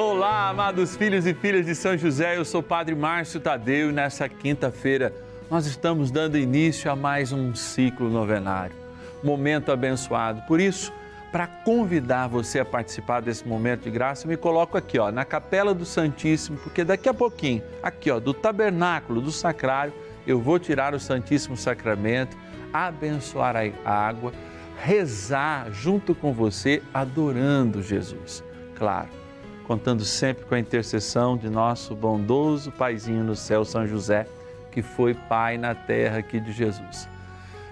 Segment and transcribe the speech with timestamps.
[0.00, 3.92] Olá, amados filhos e filhas de São José, eu sou o Padre Márcio Tadeu e
[3.92, 5.12] nessa quinta-feira
[5.50, 8.76] nós estamos dando início a mais um ciclo novenário,
[9.24, 10.40] momento abençoado.
[10.42, 10.92] Por isso,
[11.32, 15.24] para convidar você a participar desse momento de graça, eu me coloco aqui, ó, na
[15.24, 19.92] Capela do Santíssimo, porque daqui a pouquinho, aqui, ó, do tabernáculo, do sacrário,
[20.24, 22.36] eu vou tirar o Santíssimo Sacramento,
[22.72, 24.32] abençoar a água,
[24.80, 28.44] rezar junto com você, adorando Jesus.
[28.76, 29.26] Claro
[29.68, 34.26] contando sempre com a intercessão de nosso bondoso Paizinho no céu, São José,
[34.72, 37.06] que foi Pai na terra aqui de Jesus.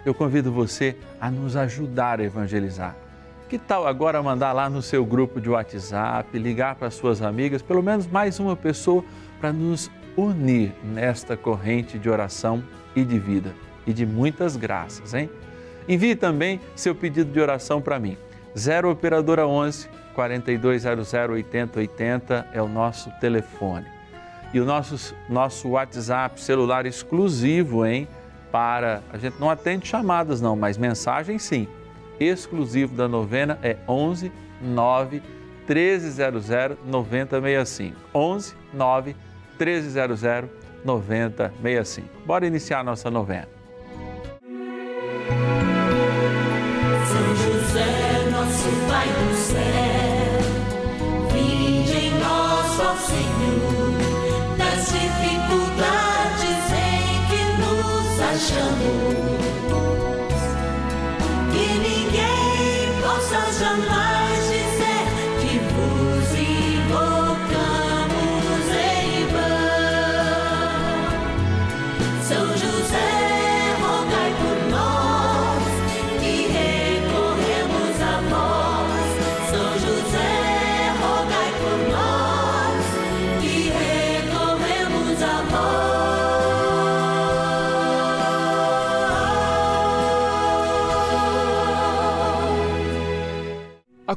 [0.05, 2.95] Eu convido você a nos ajudar a evangelizar.
[3.49, 7.83] Que tal agora mandar lá no seu grupo de WhatsApp, ligar para suas amigas, pelo
[7.83, 9.03] menos mais uma pessoa,
[9.41, 12.63] para nos unir nesta corrente de oração
[12.95, 13.55] e de vida
[13.87, 15.31] e de muitas graças, hein?
[15.89, 18.19] Envie também seu pedido de oração para mim.
[18.57, 23.87] 0 Operadora 11 4200 8080 é o nosso telefone.
[24.55, 28.09] E o nosso, nosso WhatsApp celular exclusivo, hein?
[28.51, 29.03] Para.
[29.13, 31.69] A gente não atende chamadas, não, mas mensagem sim.
[32.19, 34.33] Exclusivo da novena é 11
[34.63, 35.23] 9
[35.69, 37.97] 1300 9065.
[38.15, 39.17] 11 9
[39.59, 40.23] 1300
[40.83, 42.09] 9065.
[42.25, 43.56] Bora iniciar a nossa novena.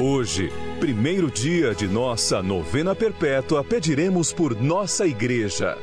[0.00, 5.78] Hoje, primeiro dia de nossa novena perpétua, pediremos por nossa igreja.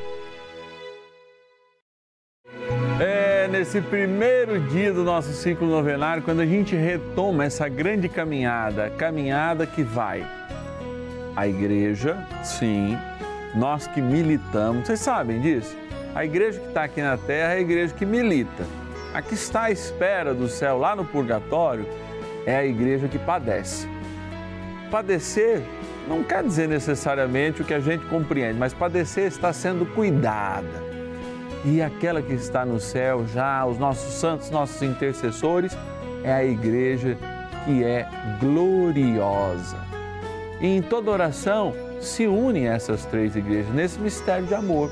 [3.00, 8.90] É nesse primeiro dia do nosso ciclo novenário, quando a gente retoma essa grande caminhada,
[8.90, 10.22] caminhada que vai
[11.34, 12.94] a igreja, sim,
[13.54, 15.74] nós que militamos, vocês sabem disso?
[16.14, 18.66] A igreja que está aqui na terra é a igreja que milita.
[19.14, 21.86] A que está à espera do céu lá no purgatório
[22.44, 23.88] é a igreja que padece
[24.92, 25.62] padecer
[26.06, 30.92] não quer dizer necessariamente o que a gente compreende, mas padecer está sendo cuidada.
[31.64, 35.76] E aquela que está no céu, já os nossos santos, nossos intercessores,
[36.22, 37.16] é a igreja
[37.64, 38.06] que é
[38.38, 39.78] gloriosa.
[40.60, 44.90] E em toda oração se unem essas três igrejas nesse mistério de amor.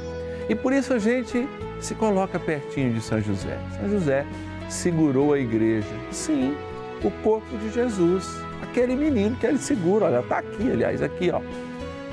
[0.49, 1.47] E por isso a gente
[1.81, 3.59] se coloca pertinho de São José.
[3.79, 4.25] São José
[4.69, 6.57] segurou a igreja, sim,
[7.03, 11.41] o corpo de Jesus aquele menino que ele segura, olha, está aqui, aliás, aqui, ó.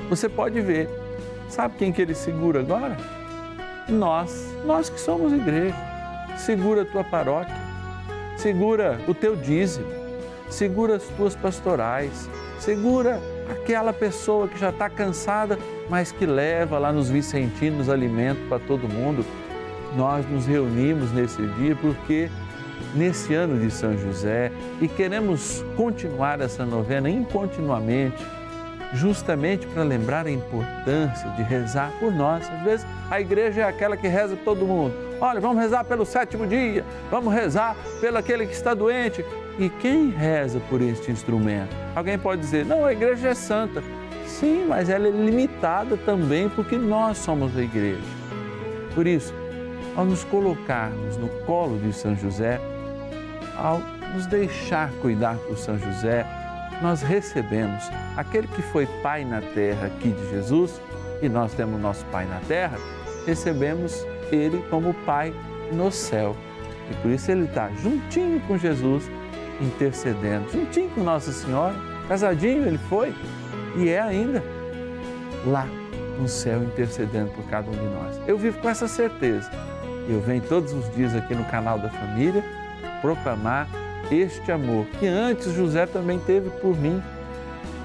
[0.09, 0.89] Você pode ver.
[1.49, 2.97] Sabe quem que ele segura agora?
[3.87, 5.75] Nós, nós que somos igreja.
[6.37, 7.55] Segura a tua paróquia,
[8.37, 9.87] segura o teu dízimo,
[10.49, 12.29] segura as tuas pastorais,
[12.59, 13.19] segura
[13.49, 15.57] aquela pessoa que já está cansada,
[15.89, 19.25] mas que leva lá nos Vicentinos alimento para todo mundo.
[19.95, 22.29] Nós nos reunimos nesse dia porque
[22.95, 24.51] nesse ano de São José
[24.81, 28.25] e queremos continuar essa novena incontinuamente,
[28.93, 32.49] justamente para lembrar a importância de rezar por nós.
[32.49, 34.93] Às vezes a igreja é aquela que reza por todo mundo.
[35.19, 39.25] Olha, vamos rezar pelo sétimo dia, vamos rezar pelo aquele que está doente.
[39.59, 41.75] E quem reza por este instrumento?
[41.95, 43.83] Alguém pode dizer, não, a igreja é santa.
[44.27, 48.03] Sim, mas ela é limitada também porque nós somos a igreja.
[48.93, 49.33] Por isso,
[49.97, 52.61] ao nos colocarmos no colo de São José,
[53.57, 53.81] ao
[54.13, 56.23] nos deixar cuidar por São José,
[56.83, 57.83] nós recebemos
[58.15, 60.79] aquele que foi Pai na terra aqui de Jesus,
[61.21, 62.77] e nós temos nosso Pai na terra,
[63.25, 65.33] recebemos Ele como Pai
[65.73, 66.35] no céu.
[66.91, 69.09] E por isso Ele está juntinho com Jesus,
[69.59, 71.75] intercedendo, juntinho com Nossa Senhora,
[72.07, 73.13] casadinho ele foi,
[73.75, 74.43] e é ainda
[75.45, 75.67] lá
[76.19, 78.21] no céu intercedendo por cada um de nós.
[78.27, 79.49] Eu vivo com essa certeza.
[80.07, 82.43] Eu venho todos os dias aqui no canal da família
[83.01, 83.67] proclamar
[84.09, 87.03] este amor que antes José também teve por mim,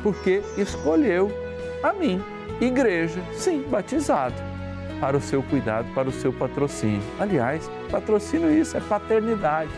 [0.03, 1.31] porque escolheu
[1.83, 2.23] a mim,
[2.61, 4.35] igreja, sim, batizado,
[5.01, 7.03] para o seu cuidado, para o seu patrocínio.
[7.19, 9.73] Aliás, patrocínio isso é paternidade.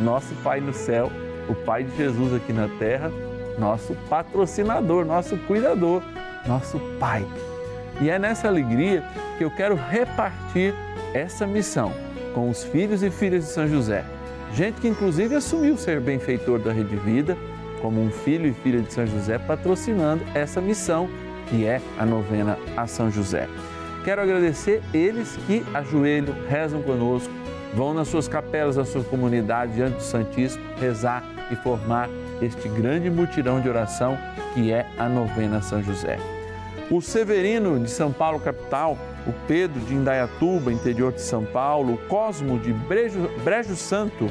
[0.00, 1.10] Nosso Pai no céu,
[1.48, 3.10] o Pai de Jesus aqui na terra,
[3.58, 6.02] nosso patrocinador, nosso cuidador,
[6.46, 7.24] nosso Pai.
[8.00, 9.04] E é nessa alegria
[9.36, 10.74] que eu quero repartir
[11.14, 11.92] essa missão
[12.34, 14.04] com os filhos e filhas de São José
[14.54, 17.36] Gente que inclusive assumiu ser benfeitor da Rede Vida,
[17.80, 21.08] como um filho e filha de São José, patrocinando essa missão
[21.48, 23.48] que é a novena a São José.
[24.04, 27.32] Quero agradecer eles que ajoelham, rezam conosco,
[27.74, 32.08] vão nas suas capelas, na sua comunidade, diante do Santíssimo, rezar e formar
[32.40, 34.16] este grande mutirão de oração
[34.54, 36.18] que é a novena a São José.
[36.90, 41.98] O Severino de São Paulo, capital, o Pedro de Indaiatuba, interior de São Paulo, o
[42.08, 44.26] Cosmo de Brejo, Brejo Santo,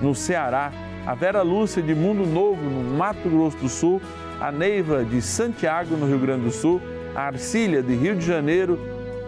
[0.00, 0.72] no Ceará,
[1.06, 4.00] a Vera Lúcia de Mundo Novo, no Mato Grosso do Sul,
[4.40, 6.80] a Neiva de Santiago, no Rio Grande do Sul,
[7.14, 8.78] a Arcília de Rio de Janeiro,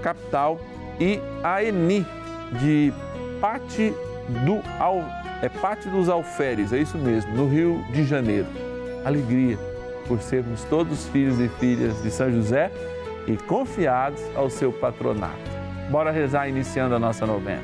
[0.03, 0.61] capital,
[1.01, 2.07] e a Eni
[2.61, 2.93] de
[3.41, 3.93] Pate,
[4.45, 5.05] do Al,
[5.43, 8.47] é dos Alferes, é isso mesmo, no Rio de Janeiro.
[9.05, 9.59] Alegria
[10.07, 12.71] por sermos todos filhos e filhas de São José
[13.27, 15.51] e confiados ao seu patronato.
[15.91, 17.63] Bora rezar iniciando a nossa novena.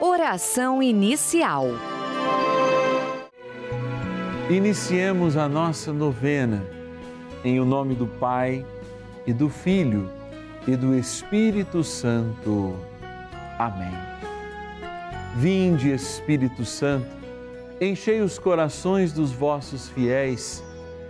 [0.00, 1.66] Oração inicial.
[4.50, 6.64] Iniciemos a nossa novena
[7.44, 8.64] em o nome do Pai
[9.26, 10.08] e do Filho
[10.66, 12.76] e do Espírito Santo.
[13.58, 13.92] Amém.
[15.36, 17.06] Vinde, Espírito Santo,
[17.80, 20.62] enchei os corações dos vossos fiéis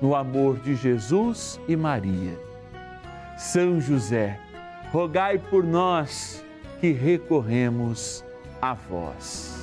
[0.00, 2.38] no amor de Jesus e Maria.
[3.36, 4.38] São José,
[4.92, 6.44] rogai por nós
[6.80, 8.24] que recorremos
[8.60, 9.58] a vós.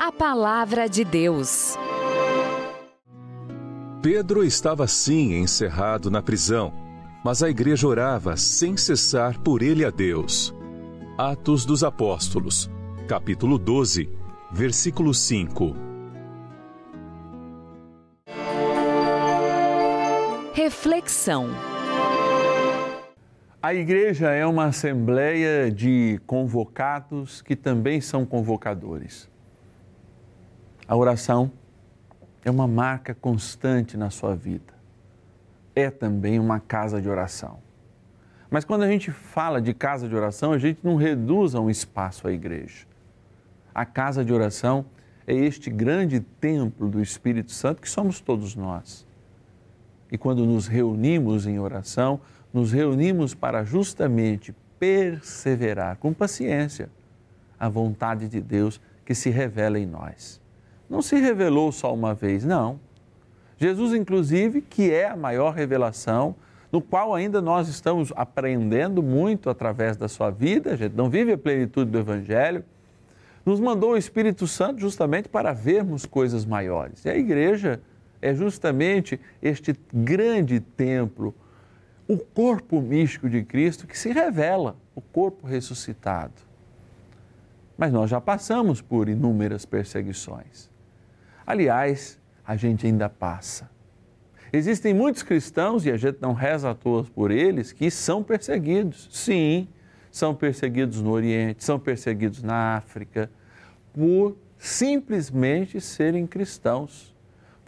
[0.00, 1.76] A Palavra de Deus.
[4.02, 6.72] Pedro estava sim encerrado na prisão,
[7.24, 10.54] mas a igreja orava sem cessar por ele a Deus.
[11.16, 12.70] Atos dos Apóstolos,
[13.08, 14.08] capítulo 12,
[14.52, 15.87] versículo 5.
[20.60, 21.50] Reflexão.
[23.62, 29.30] A igreja é uma assembleia de convocados que também são convocadores.
[30.88, 31.52] A oração
[32.44, 34.74] é uma marca constante na sua vida.
[35.76, 37.60] É também uma casa de oração.
[38.50, 41.70] Mas quando a gente fala de casa de oração, a gente não reduz a um
[41.70, 42.84] espaço a igreja.
[43.72, 44.86] A casa de oração
[45.24, 49.06] é este grande templo do Espírito Santo que somos todos nós.
[50.10, 52.20] E quando nos reunimos em oração,
[52.52, 56.88] nos reunimos para justamente perseverar com paciência
[57.58, 60.40] a vontade de Deus que se revela em nós.
[60.88, 62.78] Não se revelou só uma vez, não.
[63.58, 66.34] Jesus, inclusive, que é a maior revelação,
[66.70, 71.32] no qual ainda nós estamos aprendendo muito através da sua vida, a gente não vive
[71.32, 72.64] a plenitude do Evangelho,
[73.44, 77.04] nos mandou o Espírito Santo justamente para vermos coisas maiores.
[77.04, 77.80] E a igreja
[78.20, 81.34] é justamente este grande templo,
[82.06, 86.34] o corpo místico de Cristo que se revela, o corpo ressuscitado.
[87.76, 90.70] Mas nós já passamos por inúmeras perseguições.
[91.46, 93.70] Aliás, a gente ainda passa.
[94.52, 99.08] Existem muitos cristãos, e a gente não reza à toa por eles, que são perseguidos.
[99.12, 99.68] Sim,
[100.10, 103.30] são perseguidos no Oriente, são perseguidos na África,
[103.92, 107.14] por simplesmente serem cristãos,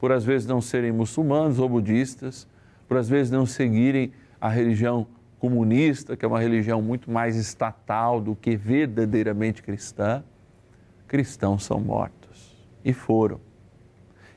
[0.01, 2.49] por às vezes não serem muçulmanos ou budistas,
[2.89, 5.07] por às vezes não seguirem a religião
[5.39, 10.25] comunista, que é uma religião muito mais estatal do que verdadeiramente cristã.
[11.07, 13.41] Cristãos são mortos e foram.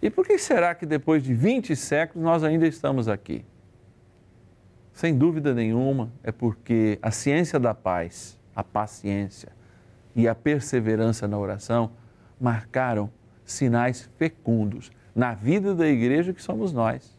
[0.01, 3.45] E por que será que depois de 20 séculos nós ainda estamos aqui?
[4.91, 9.49] Sem dúvida nenhuma, é porque a ciência da paz, a paciência
[10.13, 11.91] e a perseverança na oração
[12.39, 13.09] marcaram
[13.45, 17.17] sinais fecundos na vida da igreja que somos nós.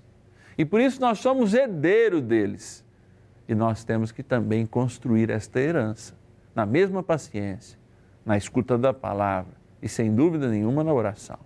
[0.57, 2.85] E por isso nós somos herdeiro deles.
[3.49, 6.15] E nós temos que também construir esta herança
[6.55, 7.79] na mesma paciência,
[8.25, 11.39] na escuta da palavra e sem dúvida nenhuma na oração.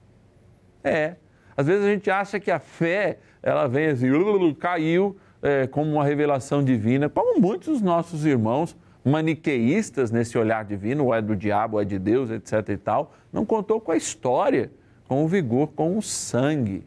[0.84, 1.16] É,
[1.56, 4.06] às vezes a gente acha que a fé, ela vem assim,
[4.60, 11.06] caiu é, como uma revelação divina, como muitos dos nossos irmãos maniqueístas nesse olhar divino,
[11.06, 13.96] ou é do diabo, ou é de Deus, etc e tal, não contou com a
[13.96, 14.70] história,
[15.08, 16.86] com vigor, com o sangue.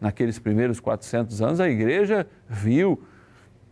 [0.00, 3.00] Naqueles primeiros 400 anos, a igreja viu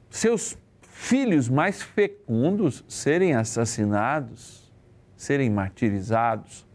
[0.08, 4.72] seus filhos mais fecundos serem assassinados,
[5.16, 6.66] serem martirizados,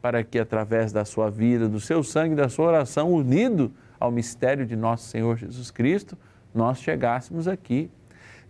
[0.00, 4.66] para que através da sua vida, do seu sangue, da sua oração, unido ao mistério
[4.66, 6.18] de nosso Senhor Jesus Cristo,
[6.52, 7.88] nós chegássemos aqui.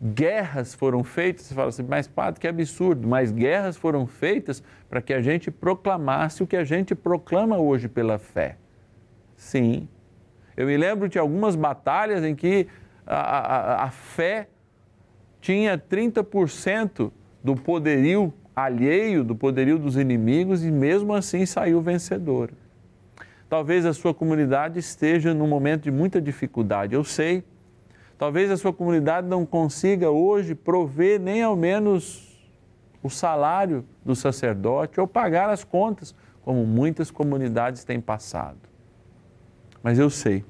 [0.04, 5.00] Guerras foram feitas, você fala assim, mas padre, que absurdo, mas guerras foram feitas para
[5.00, 8.56] que a gente proclamasse o que a gente proclama hoje pela fé.
[9.36, 9.88] Sim.
[10.56, 12.66] Eu me lembro de algumas batalhas em que
[13.06, 14.48] a, a, a fé
[15.40, 22.50] tinha 30% do poderio alheio, do poderio dos inimigos e mesmo assim saiu vencedor.
[23.48, 27.44] Talvez a sua comunidade esteja num momento de muita dificuldade, eu sei.
[28.22, 32.40] Talvez a sua comunidade não consiga hoje prover nem ao menos
[33.02, 36.14] o salário do sacerdote ou pagar as contas,
[36.44, 38.60] como muitas comunidades têm passado.
[39.82, 40.44] Mas eu sei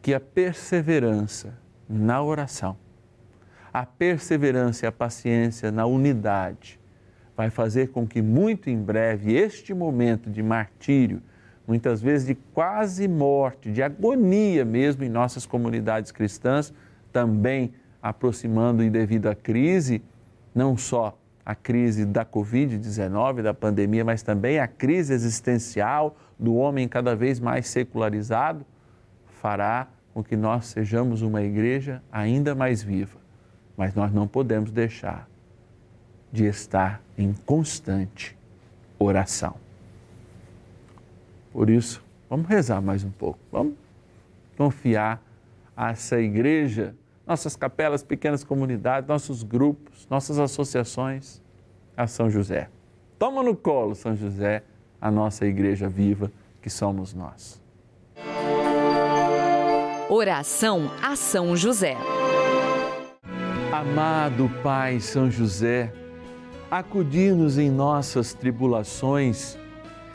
[0.00, 1.52] que a perseverança
[1.86, 2.78] na oração,
[3.70, 6.80] a perseverança e a paciência na unidade
[7.36, 11.20] vai fazer com que muito em breve este momento de martírio,
[11.70, 16.74] muitas vezes de quase morte, de agonia mesmo em nossas comunidades cristãs,
[17.12, 17.72] também
[18.02, 20.02] aproximando e devido à crise,
[20.52, 26.88] não só a crise da Covid-19, da pandemia, mas também a crise existencial do homem
[26.88, 28.66] cada vez mais secularizado,
[29.40, 33.20] fará com que nós sejamos uma igreja ainda mais viva.
[33.76, 35.28] Mas nós não podemos deixar
[36.32, 38.36] de estar em constante
[38.98, 39.69] oração.
[41.52, 43.38] Por isso, vamos rezar mais um pouco.
[43.50, 43.74] Vamos
[44.56, 45.22] confiar
[45.76, 46.94] a essa igreja,
[47.26, 51.42] nossas capelas, pequenas comunidades, nossos grupos, nossas associações,
[51.96, 52.68] a São José.
[53.18, 54.62] Toma no colo, São José,
[55.00, 56.30] a nossa igreja viva
[56.62, 57.60] que somos nós.
[60.08, 61.96] Oração a São José.
[63.72, 65.92] Amado Pai São José,
[66.70, 69.56] acudir-nos em nossas tribulações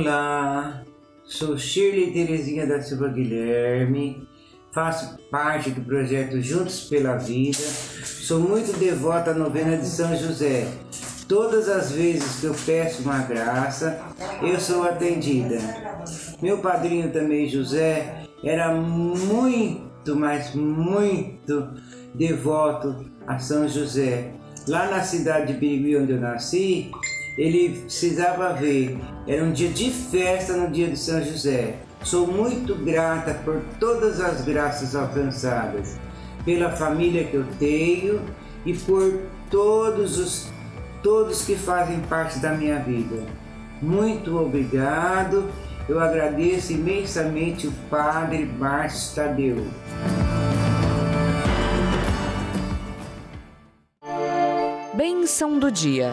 [0.00, 0.84] Olá,
[1.24, 4.28] sou Shirley Terezinha da Silva Guilherme,
[4.72, 10.68] faço parte do projeto Juntos pela Vida, sou muito devota à novena de São José.
[11.26, 14.00] Todas as vezes que eu peço uma graça,
[14.40, 15.58] eu sou atendida.
[16.40, 21.70] Meu padrinho também, José, era muito, mas muito
[22.14, 24.30] devoto a São José.
[24.68, 26.88] Lá na cidade de Birigui, onde eu nasci,
[27.38, 28.98] ele precisava ver.
[29.26, 31.76] Era um dia de festa no dia de São José.
[32.02, 35.96] Sou muito grata por todas as graças alcançadas,
[36.44, 38.20] pela família que eu tenho
[38.66, 40.48] e por todos os
[41.00, 43.22] todos que fazem parte da minha vida.
[43.80, 45.48] Muito obrigado.
[45.88, 49.64] Eu agradeço imensamente o Padre Márcio Tadeu.
[54.96, 56.12] Bênção do dia.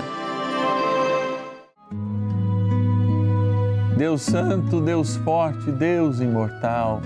[3.97, 7.01] Deus Santo, Deus Forte, Deus Imortal,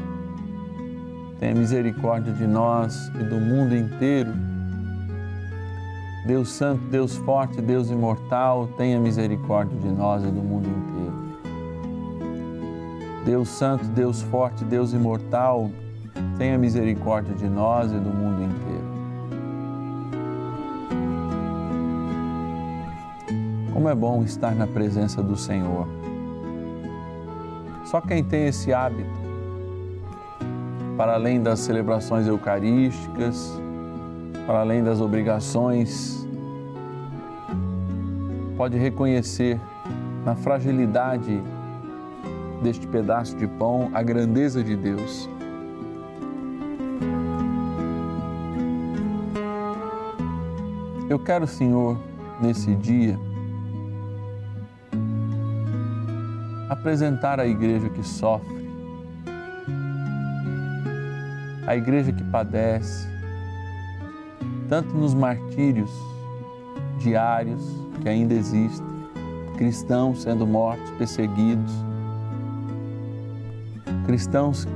[1.39, 4.32] tenha misericórdia de nós e do mundo inteiro.
[6.25, 10.89] Deus Santo, Deus Forte, Deus Imortal, tenha misericórdia de nós e do mundo inteiro.
[13.23, 15.69] Deus Santo, Deus Forte, Deus Imortal,
[16.39, 18.89] tenha misericórdia de nós e do mundo inteiro.
[23.71, 25.99] Como é bom estar na presença do Senhor.
[27.89, 29.10] Só quem tem esse hábito,
[30.95, 33.60] para além das celebrações eucarísticas,
[34.45, 36.28] para além das obrigações,
[38.56, 39.60] pode reconhecer
[40.23, 41.41] na fragilidade
[42.62, 45.28] deste pedaço de pão a grandeza de Deus.
[51.10, 51.97] Eu quero, Senhor,
[52.39, 53.19] nesse dia,
[56.69, 58.69] apresentar a igreja que sofre,
[61.65, 63.08] a igreja que padece,
[64.69, 65.89] tanto nos martírios
[66.99, 67.62] diários
[68.01, 68.88] que ainda existem,
[69.58, 71.73] cristãos sendo mortos, perseguidos,
[74.05, 74.67] cristãos,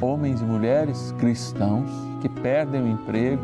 [0.00, 3.42] homens e mulheres cristãos que perdem o emprego,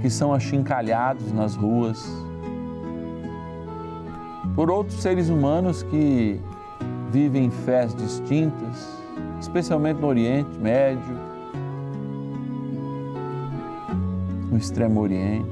[0.00, 2.27] que são achincalhados nas ruas,
[4.58, 6.40] por outros seres humanos que
[7.12, 8.88] vivem em fés distintas,
[9.40, 11.16] especialmente no Oriente Médio,
[14.50, 15.46] no Extremo Oriente.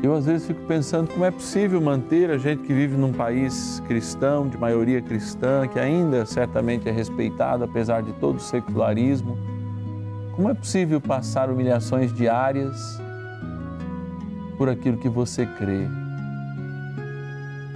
[0.00, 3.82] Eu às vezes fico pensando como é possível manter a gente que vive num país
[3.88, 9.36] cristão, de maioria cristã, que ainda certamente é respeitado apesar de todo o secularismo,
[10.36, 12.99] como é possível passar humilhações diárias
[14.60, 15.88] por aquilo que você crê.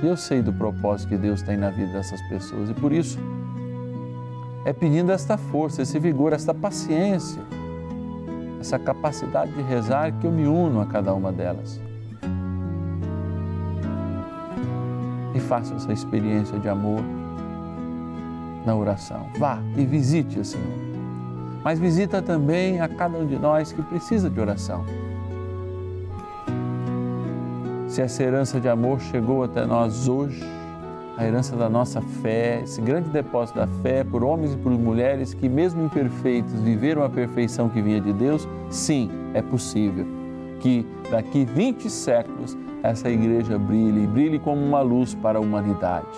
[0.02, 3.18] E eu sei do propósito que Deus tem na vida dessas pessoas e por isso
[4.66, 7.40] é pedindo esta força, esse vigor, esta paciência,
[8.60, 11.80] essa capacidade de rezar que eu me uno a cada uma delas.
[15.34, 17.00] E faça essa experiência de amor
[18.66, 19.30] na oração.
[19.38, 20.84] Vá e visite o Senhor.
[21.64, 24.84] mas visita também a cada um de nós que precisa de oração.
[27.94, 30.42] Se essa herança de amor chegou até nós hoje,
[31.16, 35.32] a herança da nossa fé, esse grande depósito da fé por homens e por mulheres
[35.32, 40.04] que, mesmo imperfeitos, viveram a perfeição que vinha de Deus, sim, é possível
[40.58, 46.08] que daqui 20 séculos essa igreja brilhe, brilhe como uma luz para a humanidade.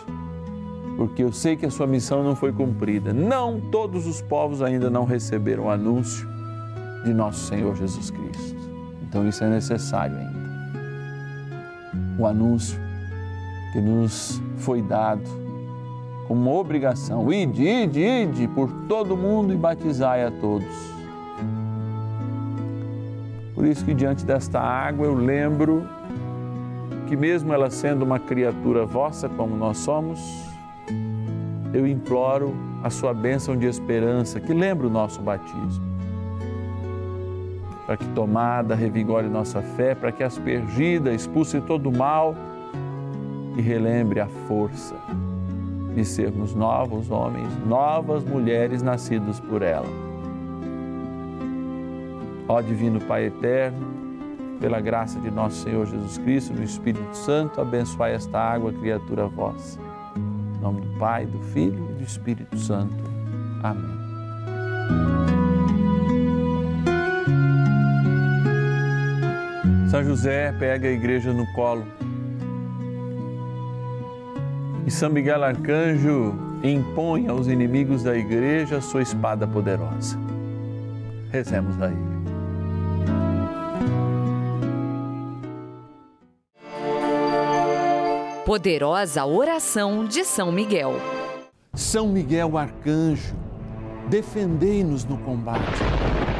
[0.97, 3.13] Porque eu sei que a sua missão não foi cumprida.
[3.13, 6.27] Não todos os povos ainda não receberam o anúncio
[7.05, 8.57] de nosso Senhor Jesus Cristo.
[9.07, 10.46] Então isso é necessário ainda.
[12.19, 12.79] O anúncio
[13.73, 15.23] que nos foi dado
[16.27, 17.33] como uma obrigação.
[17.33, 20.97] Ide, ide, ide por todo mundo e batizai a todos.
[23.55, 25.87] Por isso que diante desta água eu lembro
[27.07, 30.21] que mesmo ela sendo uma criatura vossa como nós somos,
[31.73, 35.96] eu imploro a sua bênção de esperança, que lembra o nosso batismo.
[37.87, 42.35] Para que tomada revigore nossa fé, para que aspergida expulse todo o mal
[43.57, 44.97] e relembre a força
[45.95, 49.87] de sermos novos homens, novas mulheres nascidos por ela.
[52.49, 53.79] Ó Divino Pai Eterno,
[54.61, 59.79] pela graça de nosso Senhor Jesus Cristo, do Espírito Santo, abençoai esta água, criatura vossa.
[60.17, 62.95] Em nome do Pai, do Filho e do Espírito Santo.
[63.63, 64.06] Amém.
[69.97, 71.87] São José pega a igreja no colo
[74.87, 80.19] e São Miguel Arcanjo impõe aos inimigos da igreja sua espada poderosa.
[81.33, 81.97] Rezemos a ele.
[88.45, 90.93] Poderosa oração de São Miguel.
[91.73, 93.35] São Miguel Arcanjo,
[94.11, 95.81] defendei-nos no combate.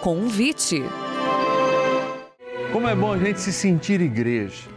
[0.00, 0.84] Convite.
[2.72, 4.68] Como é bom a gente se sentir igreja.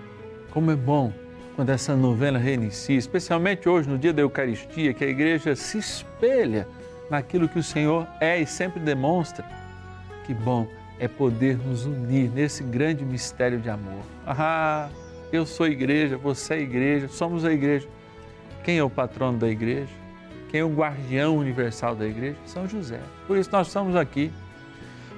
[0.50, 1.14] Como é bom
[1.56, 6.68] quando essa novena reinicia, especialmente hoje no dia da Eucaristia, que a igreja se espelha
[7.10, 9.46] naquilo que o Senhor é e sempre demonstra.
[10.26, 14.02] Que bom é poder nos unir nesse grande mistério de amor.
[14.26, 14.90] Ah,
[15.32, 17.88] eu sou igreja, você é igreja, somos a igreja.
[18.64, 19.94] Quem é o patrono da igreja?
[20.50, 22.38] Quem é o guardião universal da igreja?
[22.48, 23.00] São José.
[23.28, 24.32] Por isso nós estamos aqui.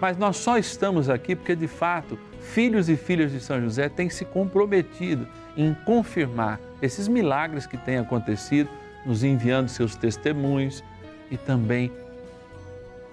[0.03, 4.09] Mas nós só estamos aqui porque, de fato, filhos e filhas de São José têm
[4.09, 8.69] se comprometido em confirmar esses milagres que têm acontecido,
[9.05, 10.83] nos enviando seus testemunhos
[11.31, 11.89] e também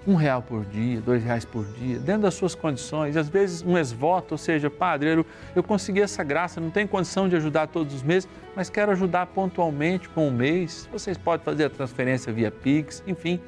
[0.05, 3.77] um real por dia, dois reais por dia, dentro das suas condições, às vezes um
[3.77, 5.25] ex-voto, ou seja, padre, eu,
[5.55, 9.27] eu consegui essa graça, não tenho condição de ajudar todos os meses, mas quero ajudar
[9.27, 10.89] pontualmente com o mês.
[10.91, 13.39] Vocês podem fazer a transferência via Pix, enfim,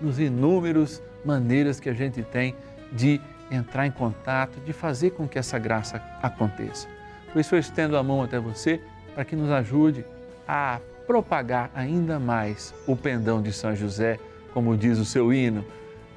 [0.00, 2.54] nos inúmeros maneiras que a gente tem
[2.92, 3.20] de
[3.50, 6.88] entrar em contato, de fazer com que essa graça aconteça.
[7.32, 8.80] Por isso eu estendo a mão até você
[9.14, 10.04] para que nos ajude
[10.46, 14.18] a propagar ainda mais o pendão de São José,
[14.52, 15.64] como diz o seu hino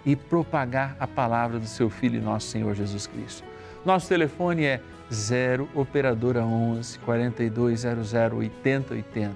[0.06, 3.44] e propagar a palavra do seu Filho e nosso Senhor Jesus Cristo.
[3.86, 9.36] Nosso telefone é 0 Operadora 11 4200 8080.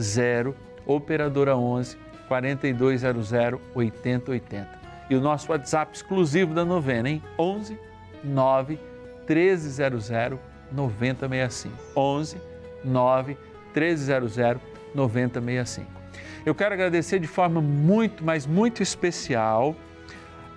[0.00, 0.56] 0
[0.86, 1.96] Operadora 11
[2.28, 3.32] 4200
[3.74, 4.79] 8080.
[5.10, 7.22] E o nosso WhatsApp exclusivo da novena, hein?
[7.36, 7.76] 11
[8.22, 8.78] 9
[9.28, 10.08] 1300
[10.70, 11.74] 9065.
[11.96, 12.36] 11
[12.84, 13.36] 9
[13.74, 14.62] 1300
[14.94, 15.90] 9065.
[16.46, 19.74] Eu quero agradecer de forma muito, mas muito especial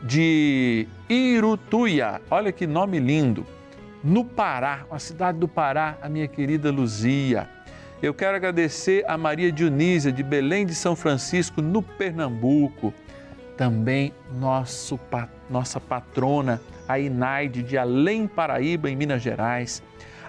[0.04, 2.22] de Irutuia.
[2.30, 3.46] Olha que nome lindo.
[4.04, 7.50] No Pará, uma cidade do Pará, a minha querida Luzia.
[8.02, 12.94] Eu quero agradecer a Maria Dionísia de Belém de São Francisco, no Pernambuco.
[13.58, 15.00] Também nosso,
[15.50, 19.84] nossa patrona, a Inaide de Além Paraíba, em Minas Gerais.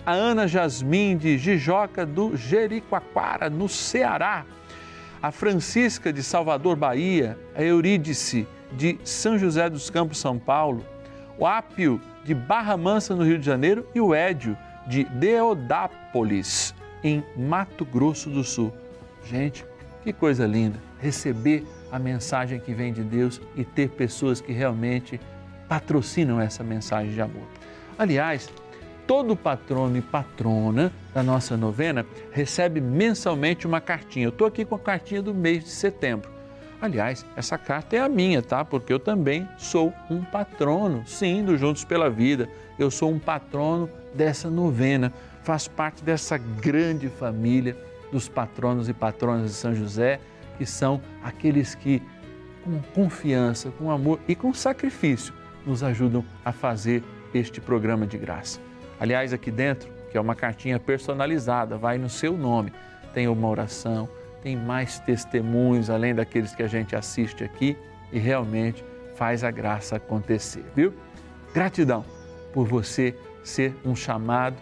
[0.05, 4.45] A Ana Jasmim de Jijoca do Jericoacoara, no Ceará.
[5.23, 7.39] A Francisca de Salvador, Bahia.
[7.55, 10.85] A Eurídice de São José dos Campos, São Paulo,
[11.39, 14.57] o Ápio de Barra Mansa, no Rio de Janeiro, e o Édio
[14.87, 18.73] de Deodápolis, em Mato Grosso do Sul.
[19.25, 19.65] Gente,
[20.03, 25.21] que coisa linda receber a mensagem que vem de Deus e ter pessoas que realmente
[25.69, 27.47] patrocinam essa mensagem de amor.
[27.97, 28.51] Aliás,
[29.07, 34.27] todo patrono e patrona da nossa novena recebe mensalmente uma cartinha.
[34.27, 36.29] Eu estou aqui com a cartinha do mês de setembro.
[36.83, 38.65] Aliás, essa carta é a minha, tá?
[38.65, 42.49] Porque eu também sou um patrono, sim, do Juntos pela Vida.
[42.77, 45.13] Eu sou um patrono dessa novena,
[45.45, 47.77] faço parte dessa grande família
[48.11, 50.19] dos patronos e patronas de São José,
[50.57, 52.03] que são aqueles que,
[52.65, 55.35] com confiança, com amor e com sacrifício,
[55.67, 58.61] nos ajudam a fazer este programa de graça.
[59.01, 62.73] Aliás, aqui dentro, que é uma cartinha personalizada, vai no seu nome,
[63.13, 64.09] tem uma oração,
[64.43, 67.77] tem mais testemunhos além daqueles que a gente assiste aqui
[68.13, 68.85] e realmente
[69.17, 70.93] faz a graça acontecer, viu?
[71.53, 72.05] Gratidão
[72.53, 74.57] por você ser um chamado,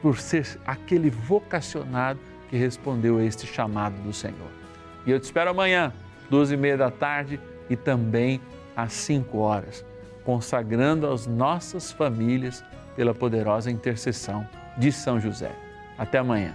[0.00, 4.61] por ser aquele vocacionado que respondeu a este chamado do Senhor.
[5.06, 5.92] E eu te espero amanhã,
[6.30, 8.40] 12 e meia da tarde e também
[8.76, 9.84] às 5 horas,
[10.24, 12.64] consagrando as nossas famílias
[12.96, 14.46] pela poderosa intercessão
[14.78, 15.52] de São José.
[15.98, 16.54] Até amanhã.